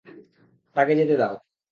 তাকে 0.75 0.93
যেতে 0.99 1.15
দাও! 1.21 1.35